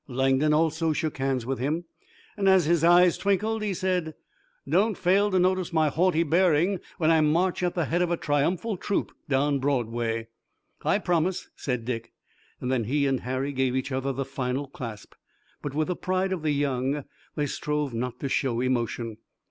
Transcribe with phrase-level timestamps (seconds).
[0.07, 1.85] Langdon also shook hands with him,
[2.35, 4.15] and as his eyes twinkled he said:
[4.67, 8.17] "Don't fail to notice my haughty bearing when I march at the head of a
[8.17, 10.29] triumphal troop down Broadway!"
[10.81, 12.13] "I promise," said Dick.
[12.59, 15.13] Then he and Harry gave each other the final clasp.
[15.61, 17.05] But with the pride of the young
[17.35, 19.17] they strove not to show emotion.